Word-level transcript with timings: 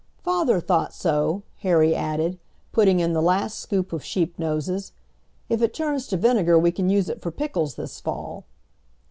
"Father 0.23 0.59
thought 0.59 0.95
so," 0.95 1.43
Harry 1.59 1.93
added, 1.93 2.39
putting 2.71 2.99
in 2.99 3.13
the 3.13 3.21
last 3.21 3.59
scoop 3.59 3.93
of 3.93 4.03
sheepnoses. 4.03 4.93
"If 5.47 5.61
it 5.61 5.75
turns 5.75 6.07
to 6.07 6.17
vinegar 6.17 6.57
we 6.57 6.71
can 6.71 6.89
use 6.89 7.07
it 7.07 7.21
for 7.21 7.29
pickles 7.29 7.75
this 7.75 7.99
fall." 7.99 8.45